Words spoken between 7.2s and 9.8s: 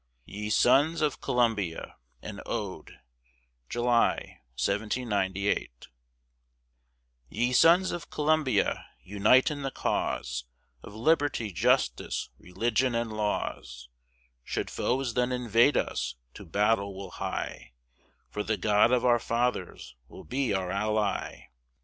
Ye sons of Columbia, unite in the